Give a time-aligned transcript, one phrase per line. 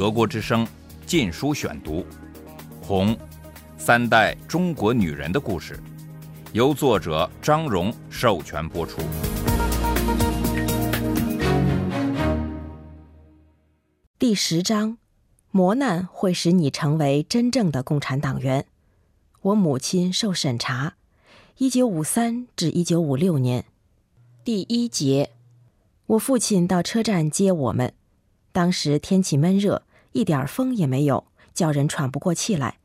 [0.00, 0.64] 德国之声
[1.04, 1.96] 《禁书选读》，
[2.80, 3.14] 《红》，
[3.76, 5.78] 三代中国女人的故事，
[6.54, 9.02] 由作者张荣授权播出。
[14.18, 14.96] 第十章：
[15.50, 18.64] 磨难会使你成为真正的共产党员。
[19.42, 20.94] 我母亲受审查，
[21.58, 23.66] 一九五三至一九五六年。
[24.42, 25.32] 第一节：
[26.06, 27.92] 我父亲到车站接我们。
[28.52, 29.82] 当时天气闷热，
[30.12, 32.78] 一点风也没有，叫人喘不过气来。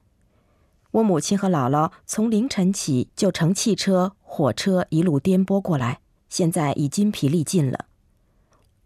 [0.91, 7.85] 我母亲和姥姥从凌晨起就乘汽车、火车一路颠簸过来，现在已筋疲力尽了。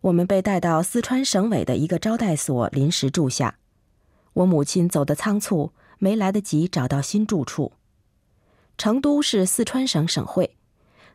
[0.02, 3.57] 我们被带到四川省委的一个招待所临时住下。
[4.34, 7.73] 我母亲走得仓促，没来得及找到新住处。
[8.77, 10.55] 成都是四川省省会，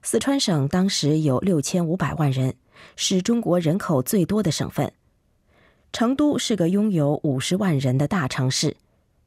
[0.02, 2.56] 四川省当时有六千五百万人，
[2.94, 4.92] 是中国人口最多的省份。
[5.94, 8.76] 成都是个拥有五十万人的大城市，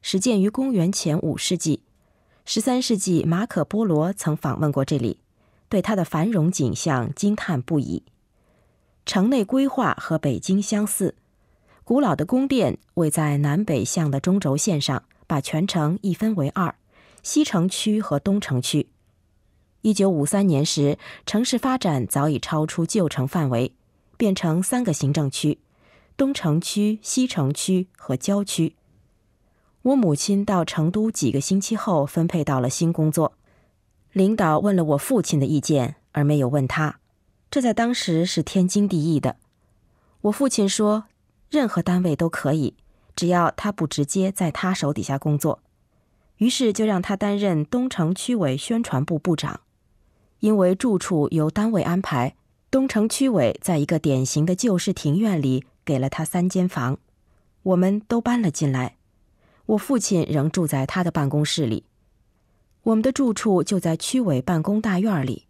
[0.02, 1.80] 始建于公元前五世纪。
[2.44, 5.18] 十三世纪，马可·波罗曾访问过这里，
[5.70, 8.02] 对它的繁荣景象惊叹不已。
[9.06, 11.14] 城内规划和北京相似，
[11.84, 16.74] 古老的宫殿位在南北向的中轴线上，把全城一分为二：
[17.22, 18.88] 西城区和东城区。
[19.80, 23.72] 一九五三年时，城市发展早已超出旧城范围，
[24.18, 25.56] 变成三个行政区。
[26.18, 28.74] 东城区、西城区和郊区。
[29.82, 33.34] 我母亲到成都几个星期后，分配到了新工作。
[34.10, 36.98] 领导问了我父亲的意见，而没有问他，
[37.48, 39.36] 这在当时是天经地义的。
[40.22, 41.04] 我父亲说，
[41.50, 42.74] 任何单位都可以，
[43.14, 45.60] 只要他不直接在他手底下工作。
[46.38, 49.60] 于是就让他担任东城区委宣传部部长。
[50.40, 52.34] 因为住处由单位安排，
[52.72, 55.64] 东城区委在一个典型的旧式庭院里。
[55.88, 56.98] 给了他三间房，
[57.62, 58.96] 我们都搬了进来。
[59.64, 61.84] 我父亲仍住在他的办公室里。
[62.82, 65.46] 我们的住处就在区委办公大院里。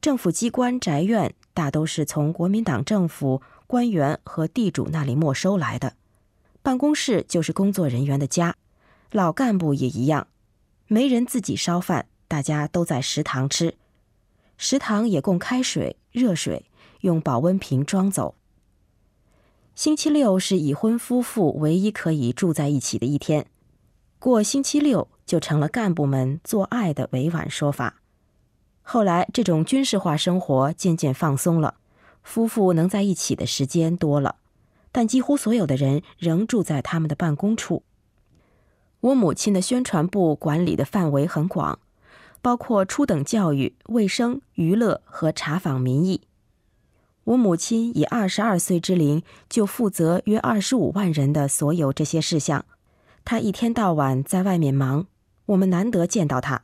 [0.00, 5.92] 政府机关宅院大都是从国民党政府官员和地主那里没收来的。
[6.62, 8.56] 办公室就是工作人员的家，
[9.12, 10.26] 老干部也一样。
[10.88, 13.76] 没人自己烧饭，大家都在食堂吃。
[14.58, 16.66] 食堂也供开水、热水，
[17.02, 18.34] 用保温瓶装走。
[19.80, 23.46] 星期六是已婚夫妇唯一可以住在一起的一天，
[24.18, 28.02] 过星期六就成了干部们做爱的委婉说法。
[28.82, 31.76] 后来，这种军事化生活渐渐放松了，
[32.22, 34.36] 夫妇能在一起的时间多了，
[34.92, 37.82] 但几乎所有的人仍住在他们的办公处。
[39.00, 41.78] 我母亲的宣传部管理的范围很广，
[42.42, 46.20] 包括初等教育、卫生、娱乐和查访民意。
[47.24, 52.64] 我母亲以二十二岁之龄就负责约二十五万人的所有这些事项，
[53.24, 55.06] 她一天到晚在外面忙，
[55.46, 56.62] 我们难得见到她。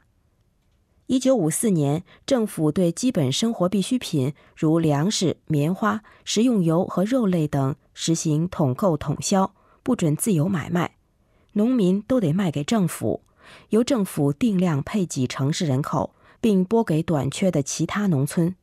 [1.06, 10.96] 一九五四年，政府对基本生活必需品如粮食、棉花、食用油和肉类等实行统购统销，不准自由买卖，
[11.52, 13.22] 农民都得卖给政府，
[13.68, 18.56] 由政府定量配给城市人口，并拨给短缺的其他农村。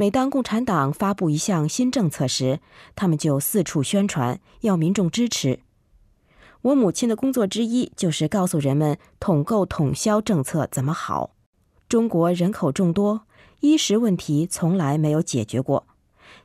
[0.00, 2.60] 每当共产党发布一项新政策时，
[2.96, 5.60] 他们就四处宣传，要民众支持。
[6.62, 11.32] 我母亲的工作之一就是告诉人们统购统销政策怎么好。
[11.86, 13.26] 中国人口众多，
[13.60, 15.86] 衣食问题从来没有解决过。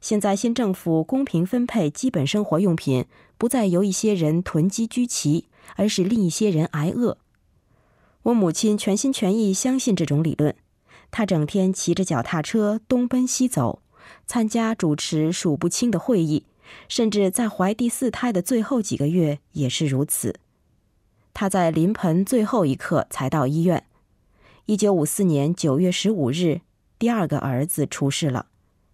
[0.01, 3.05] 现在新政府公平分配基本生活用品，
[3.37, 7.17] 不再由一些人囤积居奇，而是另一些人挨饿。
[8.23, 10.53] 我母亲全心全意相信这种理论。
[11.17, 13.81] 他整天骑着脚踏车东奔西走，
[14.27, 16.45] 参加主持数不清的会议，
[16.89, 20.35] 甚至在怀第四胎的最后几个月也是如此。
[21.33, 23.85] 他在临盆最后一刻才到医院。
[24.65, 26.59] 一九五四年九月十五日，
[26.99, 28.47] 第二个儿子出事了，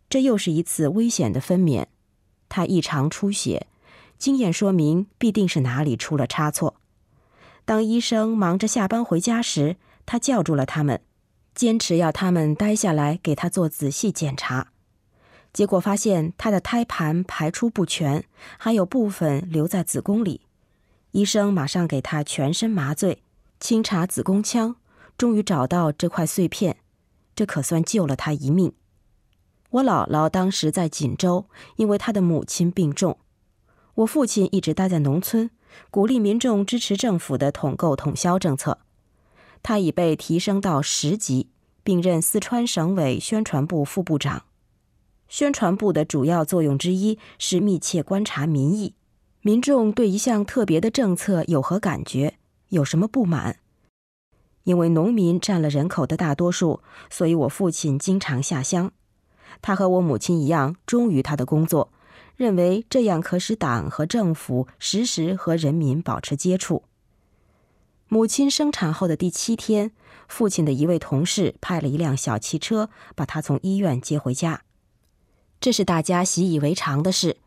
[0.07, 1.87] 这又是一次危险的分娩。
[2.49, 3.65] 他异常出血，
[4.19, 6.75] 经验说明必定是哪里出了差错。
[7.65, 11.01] 当医生忙着下班回家时，他叫住了他们。
[11.53, 14.71] 坚持要他们待下来给他做仔细检查，
[15.53, 18.23] 结果发现他的胎盘排出不全，
[18.57, 20.41] 还有部分留在子宫里。
[21.11, 23.21] 医生马上给他全身麻醉，
[23.59, 24.77] 清查子宫腔，
[25.17, 26.77] 终于找到这块碎片，
[27.35, 28.73] 这可算救了他一命。
[29.71, 33.17] 我姥姥当时在锦州，因为她的母亲病重。
[33.95, 35.49] 我父亲一直待在农村，
[35.89, 38.79] 鼓励民众支持政府的统购统销政策。
[39.63, 41.49] 他已被提升到十级，
[41.83, 44.43] 并任四川省委宣传部副部长。
[45.27, 48.95] 宣传部的主要作用之一是密切观察民意。
[49.41, 52.35] 民众对一项特别的政策有何感觉？
[52.69, 53.57] 有什么不满？
[54.63, 58.91] 因为农民占了人口的大多数，所以我父亲经常下乡。
[59.61, 61.91] 他和我母亲一样忠于他的工作，
[62.35, 66.83] 认为这样可使党和政府时时和人民保持接触。
[68.13, 69.93] 母亲生产后的第七天，
[70.27, 74.63] 父亲的一位同事派了一辆小汽车把她从医院接回家。
[75.61, 77.37] 这是大家习以为常的事。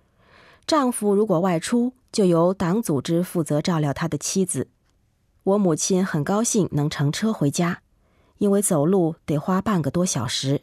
[0.66, 4.68] 丈夫如果外出，就由党组织负责照料他的妻子。
[5.42, 7.82] 我母亲很高兴能乘车回家，
[8.38, 10.62] 因为走路得花半个多小时。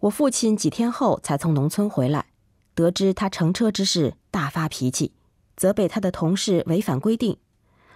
[0.00, 2.26] 我父亲几天后才从农村回来，
[2.74, 5.14] 得知他乘车之事，大发脾气，
[5.56, 7.38] 责备他的同事违反规定。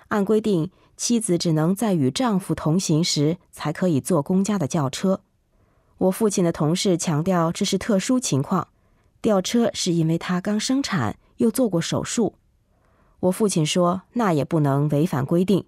[0.08, 0.70] 按规定，
[1.02, 5.22] 妻子只能在与丈夫同行时才可以坐公家的轿车。
[5.98, 8.68] 我父亲的同事强调这是特殊情况，
[9.20, 12.36] 吊车是因为他刚生产又做过手术。
[13.18, 15.64] 我父亲说那也不能违反规定。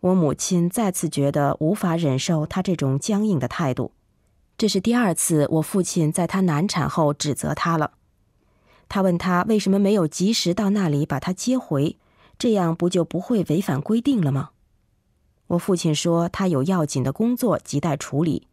[0.00, 3.92] 我母亲再次觉得无法忍受他这种僵硬的态度。
[4.58, 7.92] 这是第二次，我父亲在他难产后指责他了。
[8.86, 11.96] 他问他为什么没有及时到那里把他接回，
[12.38, 14.50] 这样不就不会违反规定了吗？
[15.48, 18.48] 我父亲说他有要紧的工作亟待处理。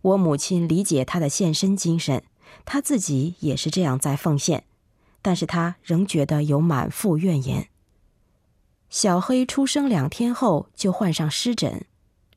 [0.00, 2.22] 我母亲理解他的献身精神，
[2.64, 4.64] 他自己也是这样在奉献，
[5.20, 7.68] 但是他仍觉得有满腹怨言。
[8.88, 11.84] 小黑出生两天后就患上湿疹。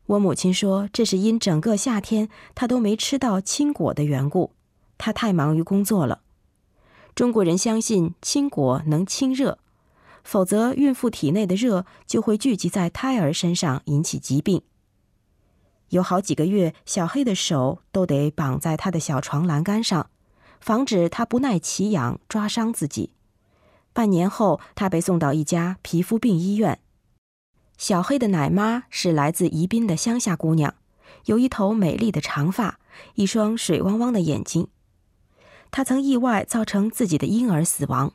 [0.08, 4.52] 我母亲说，这是因整个夏天他都没吃到青果的缘故，
[4.98, 6.22] 他太忙于工作了。
[7.14, 9.60] 中国人相信青果能清热，
[10.24, 14.62] 否则孕妇体内的热就会聚集在胎儿身上，引起疾病。
[15.90, 20.10] 有好几个月，小黑的手都得绑在他的小床栏杆上，
[20.60, 23.12] 防止他不耐奇痒抓伤自己。
[23.92, 26.80] 半年后，他被送到一家皮肤病医院。
[27.78, 30.76] 小黑的奶妈是来自宜宾的乡下姑娘，
[31.26, 32.80] 有一头美丽的长发，
[33.16, 34.68] 一双水汪汪的眼睛。
[35.72, 38.14] 她曾意外造成自己的婴儿死亡，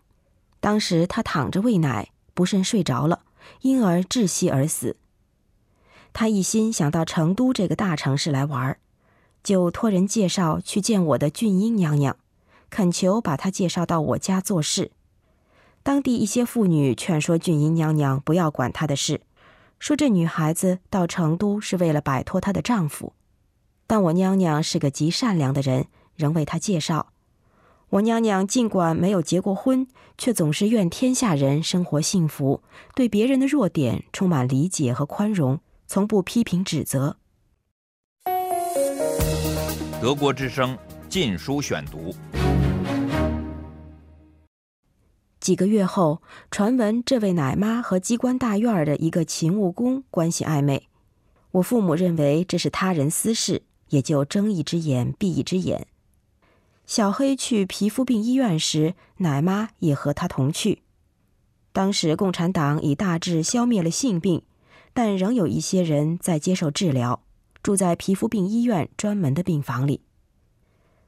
[0.60, 3.20] 当时她躺着喂奶，不慎睡着了，
[3.60, 4.96] 婴儿窒息而死。
[6.12, 8.78] 她一心想到成都这个大城市来玩，
[9.42, 12.16] 就托人介绍去见我的俊英娘娘，
[12.70, 14.92] 恳求把她介绍到我家做事。
[15.82, 19.20] 当地一些妇女劝说俊英娘娘不要管她的事。
[19.78, 23.12] 说这女孩子到成都是为了摆脱她的丈夫，
[23.86, 27.12] 但我娘娘是个极善良的人，仍为她介绍。
[27.90, 29.86] 我娘娘尽管没有结过婚，
[30.18, 32.62] 却总是愿天下人生活幸福，
[32.94, 37.16] 对别人的弱点充满理解和宽容，从不批评指责。
[40.00, 40.76] 德国之声
[41.08, 42.12] 《禁书选读》。
[45.38, 50.88] 几个月后，传闻这位奶妈和机关大院的一个勤务工关系暧昧。
[51.52, 55.86] 我父母认为这是他人私事，也就睁一只眼闭一只眼。
[56.86, 60.82] 小黑去皮肤病医院时，奶妈也和他同去。
[61.72, 64.42] 当时共产党已大致消灭了性病，
[64.94, 67.22] 但仍有一些人在接受治疗，
[67.60, 70.02] 住在皮肤病医院专门的病房里。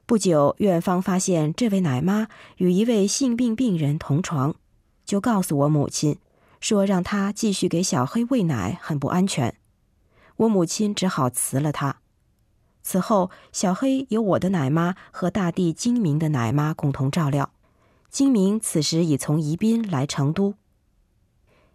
[0.05, 2.27] 不久，院方发现这位奶妈
[2.57, 4.55] 与一位性病病人同床，
[5.05, 6.17] 就告诉我母亲，
[6.59, 9.55] 说让她继续给小黑喂奶很不安全。
[10.35, 12.01] 我母亲只好辞了他。
[12.81, 17.51] 此后，小黑由我的奶妈和大弟金明的奶妈共同照料。
[18.09, 20.55] 金明此时已从宜宾来成都。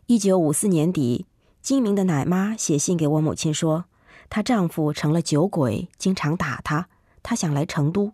[0.07, 1.27] 一九五四年底，
[1.63, 3.85] 金明的奶妈写信给我母亲说，
[4.29, 6.89] 她丈夫成了酒鬼，经常打她，
[7.23, 8.13] 她想来成都。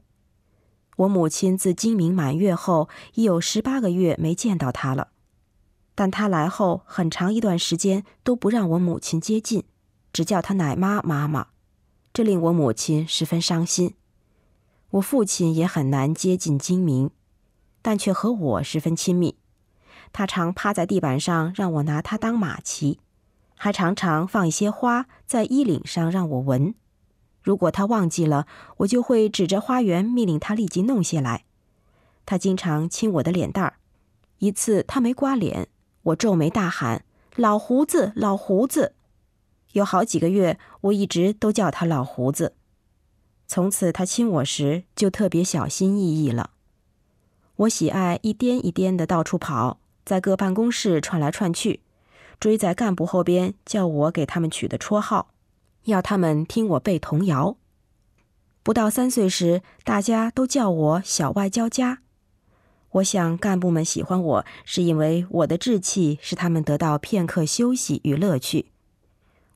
[0.98, 5.08] 我母亲自金明满月后，已有十八个月没见到他了。
[5.94, 9.64] 但他来后，很长一段时间都不让我母亲接近，
[10.12, 11.48] 只叫他奶妈妈妈，
[12.20, 13.94] 这令我母亲十分伤心。
[14.90, 17.08] 我父亲也很难接近精明，
[17.80, 19.38] 但却和我十分亲密。
[20.12, 23.00] 他常趴在地板上让我拿他当马骑，
[23.56, 26.74] 还常常放一些花在衣领上让我闻。
[27.42, 28.46] 如果他忘记了，
[28.76, 31.44] 我就会指着花园命令他立即弄些来。
[32.26, 33.78] 他经常亲我的脸蛋儿，
[34.40, 35.68] 一次他没刮脸，
[36.02, 37.02] 我皱眉大喊
[37.36, 38.96] ：“老胡子，老胡子！”
[39.72, 42.54] 有好几个月，我一直都叫他老胡子。
[43.46, 46.50] 从此，他亲我时就特别小心翼翼了。
[47.56, 51.80] 我喜爱一颠一颠的到处跑，在各办公室窜来窜去，
[52.38, 55.32] 追在干部后边，叫我给他们取的绰号。
[55.84, 57.56] 要他们听我背童谣。
[58.62, 62.02] 不到三岁时，大家都叫我小外交家。
[62.90, 68.72] 我想干部们喜欢我，是因为我的志气使他们得到片刻休息与乐趣。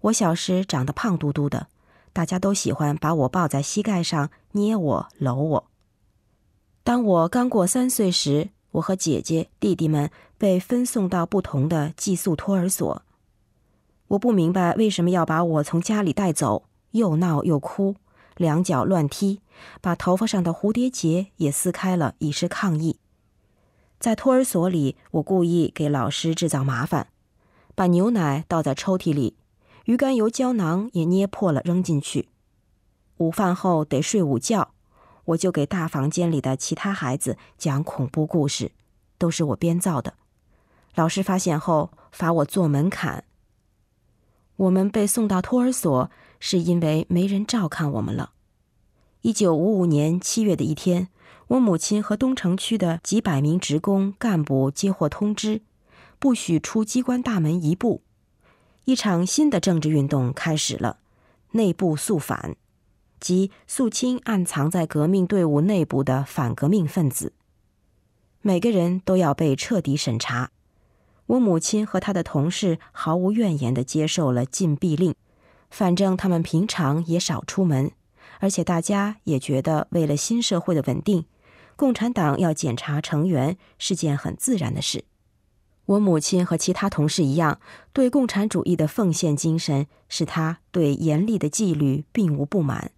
[0.04, 1.68] 我小时长得胖嘟嘟的，
[2.12, 5.70] 大家都喜欢把我抱在膝盖上捏我、搂我。
[6.82, 13.02] 当我刚过三岁时，我和姐姐、弟弟们被分送到不同的寄宿托儿所。
[14.08, 17.96] 我不明白为什么要把我从家里带走，又闹又哭，
[18.36, 19.40] 两脚乱踢，
[19.80, 22.98] 把头发上的蝴蝶结也撕开了，以示抗议。
[23.98, 27.06] 在托儿所里，我故意给老师制造麻烦，
[27.74, 29.38] 把牛奶倒在抽屉里，
[29.84, 32.28] 鱼肝油胶囊也捏破了扔进去。
[33.18, 34.72] 午饭后得睡午觉，
[35.26, 38.72] 我就给大房间里的其他孩子讲恐怖故事，
[39.18, 40.14] 都是我编造的。
[40.94, 43.24] 老师发现后罚我坐门槛。
[44.56, 48.32] 我们被送到托儿所，是因为没人照看我们了。
[49.22, 51.08] 一九五五年七月的一天。
[51.48, 55.60] 我母亲和东城区的几百名职工干部接获通知，
[56.18, 58.02] 不许出机关大门一步。
[58.84, 60.98] 一场新的政治运动开始了，
[61.52, 62.54] 内部肃反，
[63.18, 67.32] 即肃清暗藏在革命队伍内部的反革命分子。
[68.42, 70.50] 每个人都要被彻底审查。
[71.26, 75.14] 我母亲和她的同事毫无怨言地接受了禁闭令，
[75.70, 77.90] 反正他们平常也少出门，
[78.40, 81.24] 而且大家也觉得为了新社会的稳定。
[81.76, 85.04] 共产党要检查成员是件很自然的事。
[85.86, 87.60] 我母亲和其他同事一样，
[87.92, 92.92] 对共产主义的奉献精神使他对严厉的纪律并无不满。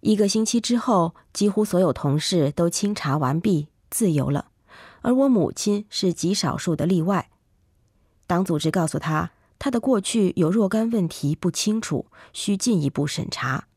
[0.00, 4.46] 一个星期之后，几乎所有同事都清查完毕，自由了，
[5.02, 7.30] 而我母亲是极少数的例外。
[8.26, 13.68] 党组织告诉他，他的过去有若干问题不清楚，需进一步审查。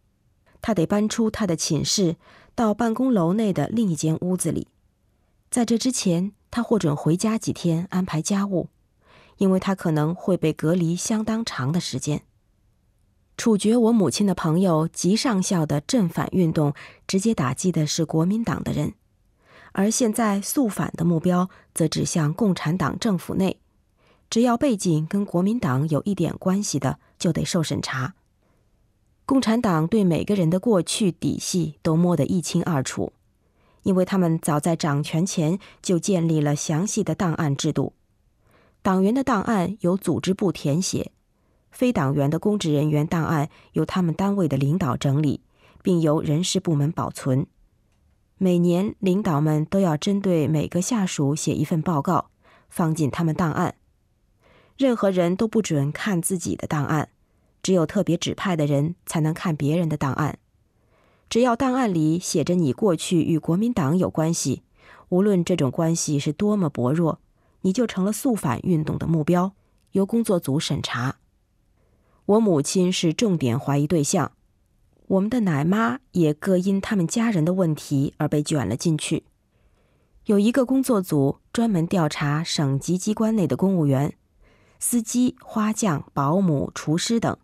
[0.61, 2.15] 他得搬出他的寝室。
[2.57, 4.69] 到办公楼内的另一间屋子里，
[5.51, 8.69] 在这之前，他获准回家几天安排家务，
[9.35, 12.21] 因为他可能会被隔离相当长的时间。
[13.35, 16.73] 处决我母亲的朋友及上校的正反运动，
[17.05, 18.93] 直接打击的是国民党的人，
[19.73, 23.59] 而现在肃反的目标则指向共产党政府内，
[24.29, 28.13] 只要背景跟国民党有一点关系的，就得受审查。
[29.25, 33.11] 共产党对每个人的过去底细都摸得一清二楚，
[33.85, 37.93] 因为他们早在掌权前就建立了详细的档案制度。
[38.81, 41.11] 党员的档案由组织部填写，
[41.69, 45.41] 非党员的公职人员档案由他们单位的领导整理，
[45.83, 47.45] 并由人事部门保存。
[48.39, 52.31] 每年，领导们都要针对每个下属写一份报告，
[52.67, 53.75] 放进他们档案。
[54.77, 57.09] 任何人都不准看自己的档案。
[57.61, 60.37] 只有特别指派的人才能看别人的档案。
[61.29, 64.63] 只要档案里写着你过去与国民党有关系，
[65.09, 67.19] 无论这种关系是多么薄弱，
[67.61, 69.53] 你就成了肃反运动的目标，
[69.91, 71.17] 由工作组审查。
[72.25, 74.31] 我母亲是重点怀疑对象，
[75.07, 79.25] 我们的奶妈也各因他们家人的问题而被卷了进去。
[80.25, 84.15] 有一个工作组专门调查省级机关内的公务员、
[84.79, 87.37] 司机、花匠、保姆、厨师等。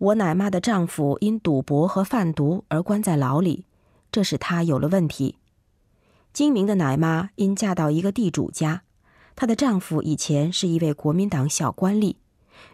[0.00, 3.66] 我奶妈的丈夫因赌博和贩毒而关在牢里，
[4.10, 5.36] 这使她有了问题。
[6.32, 8.80] 精明的奶妈因嫁到一个地主家，
[9.36, 12.16] 她的丈夫以前是一位国民党小官吏，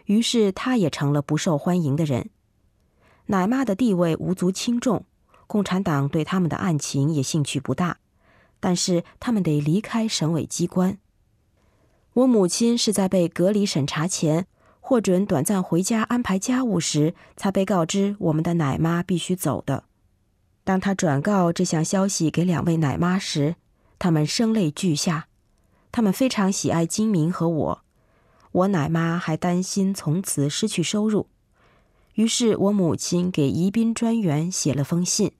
[0.05, 2.29] 于是她也成了不受欢迎的人。
[3.25, 5.03] 奶妈的地位无足轻重，
[5.47, 7.97] 共产党对他们的案情也兴趣不大，
[8.61, 10.97] 但是他们得离开省委机关。
[12.13, 14.47] 我母亲是在被隔离审查前。
[14.89, 19.83] 获准短暂回家安排家务时，才被告知我们的奶妈必须走的。
[20.63, 23.57] 当他转告这项消息给两位奶妈时，
[23.99, 25.27] 他们声泪俱下。
[25.91, 27.81] 他们非常喜爱金明和我，
[28.53, 31.27] 我奶妈还担心从此失去收入，
[32.13, 35.33] 于是我母亲给宜宾专员写了封信，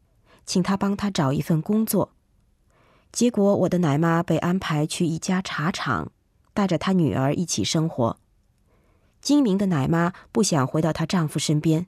[0.45, 2.11] 请他帮他找一份工作。
[3.13, 6.11] 结果我的奶妈被安排去一家茶厂，
[6.53, 8.17] 带着她女儿一起生活。
[9.21, 11.87] 精明的奶妈不想回到她丈夫身边，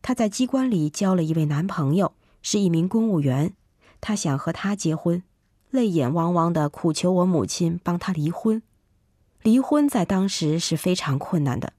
[0.00, 3.54] 她在机关里交了一位男朋友，是一名公务员。
[4.00, 5.22] 她想和他结婚，
[5.70, 8.62] 泪眼汪汪的苦求我母亲帮她离婚。
[9.42, 11.72] 离婚在当时是非常困难的，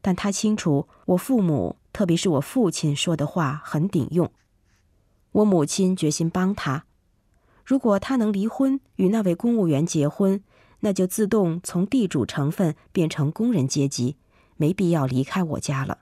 [0.00, 4.30] 但她清楚我父母，特别是我父亲说的话很顶用。
[5.32, 6.84] 我母亲决心帮他。
[7.64, 10.42] 如果他能离婚，与那位公务员结婚，
[10.80, 14.16] 那就自动从地主成分变成工人阶级。
[14.56, 15.98] 没必要离开我家了。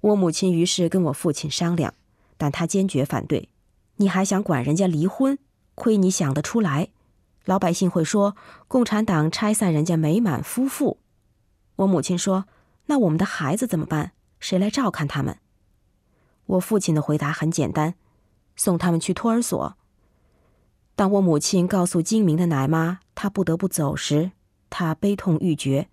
[0.00, 1.94] 我母亲于是跟我父亲商量，
[2.36, 3.48] 但他坚决反对。
[3.96, 5.38] 你还想管人家离婚？
[5.74, 6.88] 亏你想得出来！
[7.44, 8.36] 老百姓会说
[8.66, 10.98] 共产党拆散人家美满夫妇。
[11.76, 12.46] 我母亲说
[12.86, 14.12] ：“那我们的孩子怎么办？
[14.40, 15.38] 谁来照看他们？”
[16.46, 17.94] 我父亲的回答很简单：
[18.54, 19.76] 送他们去托儿所。
[20.94, 24.32] 当我母亲告诉精明的奶妈她不得不走时，
[24.70, 25.88] 她悲痛欲绝。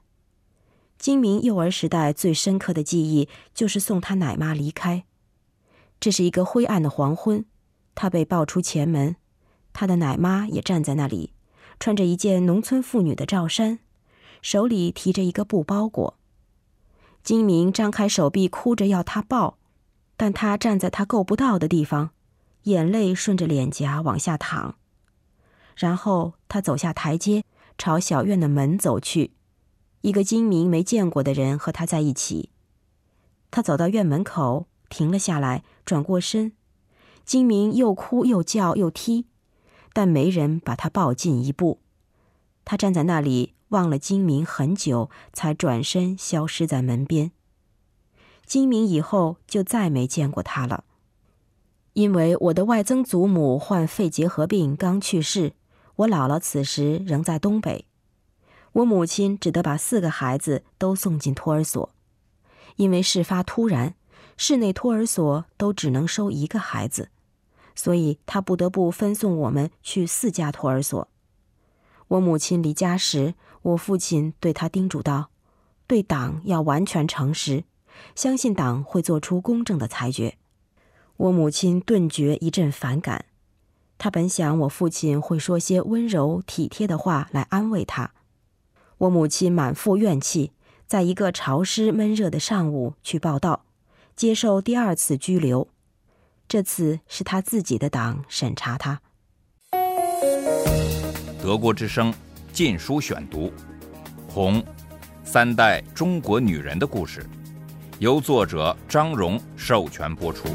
[1.03, 5.03] 金明幼儿时代最深刻的记忆就是送他奶妈离开。
[5.99, 7.43] 这是一个灰暗的黄昏，
[7.93, 9.17] 他被抱出前门，
[9.73, 11.33] 他的奶妈也站在那里，
[11.77, 13.79] 穿着一件农村妇女的罩衫，
[14.41, 16.17] 手里提着一个布包裹。
[17.21, 19.57] 金明张开手臂，哭着要他抱，
[20.15, 22.11] 但他站在他够不到的地方，
[22.61, 24.75] 眼泪顺着脸颊往下淌。
[25.75, 27.43] 然后他走下台阶，
[27.77, 29.31] 朝小院的门走去。
[30.03, 32.49] 一个金明没见过的人和他在一起。
[33.49, 36.51] 他走到院门口，停了下来，转过身。
[37.23, 39.27] 金明又哭又叫又踢，
[39.93, 41.79] 但没人把他抱进一步。
[42.65, 47.31] 他站在那里望了金明很久，才转身消失在门边。
[48.45, 50.83] 金明以后就再没见过他了，
[51.93, 55.53] 因为我的外曾祖母患肺结核病刚去世。
[55.95, 57.85] 我姥姥此时仍在东北，
[58.73, 61.91] 我母亲只得把四个孩子都送进托儿所，
[62.75, 63.95] 因为事发突然，
[64.35, 67.09] 市内托儿所都只能收一个孩子，
[67.75, 71.07] 所以她不得不分送我们去四家托儿所。
[72.07, 75.29] 我母亲离家时，我父亲对她叮嘱道
[75.87, 77.63] ：“对党要完全诚实，
[78.15, 80.37] 相信党会做出公正的裁决。”
[81.17, 83.25] 我母亲顿觉一阵反感。
[83.99, 88.11] 她本想我父亲会说些温柔体贴的话来安慰她，
[89.03, 90.53] 我母亲满腹怨气，
[90.87, 93.65] 在一个潮湿闷热的上午去报道，
[94.15, 95.67] 接受第二次拘留。
[96.47, 99.01] 这次是他自己的党审查他。
[101.41, 102.13] 德国之声
[102.53, 103.47] 《禁书选读》，
[104.29, 104.61] 《红》，
[105.25, 107.25] 三代中国女人的故事，
[107.99, 110.47] 由作者张荣授权播出。